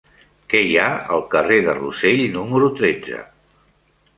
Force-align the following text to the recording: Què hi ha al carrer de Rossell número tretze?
Què 0.53 0.61
hi 0.69 0.71
ha 0.83 0.87
al 1.17 1.21
carrer 1.35 1.59
de 1.67 1.75
Rossell 1.81 2.25
número 2.39 2.71
tretze? 2.81 3.21